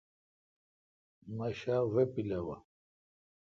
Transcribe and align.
مہ 1.35 1.47
شا 1.59 1.75
وہ 1.93 2.03
پلاوہ۔ 2.13 2.57